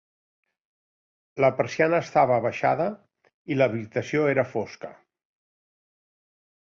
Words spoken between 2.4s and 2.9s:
abaixada